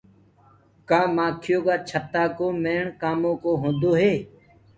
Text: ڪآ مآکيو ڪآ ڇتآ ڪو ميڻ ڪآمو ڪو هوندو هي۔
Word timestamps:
ڪآ 0.89 1.01
مآکيو 1.15 1.59
ڪآ 1.67 1.75
ڇتآ 1.87 2.23
ڪو 2.37 2.47
ميڻ 2.63 2.83
ڪآمو 3.01 3.31
ڪو 3.43 3.51
هوندو 3.61 3.91
هي۔ 4.01 4.13